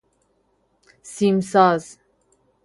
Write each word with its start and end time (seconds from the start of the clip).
سیم 1.11 1.39
ساز 1.39 1.97